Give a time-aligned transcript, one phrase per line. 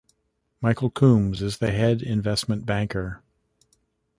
[0.61, 3.21] Michael Coombs is the head investment banker.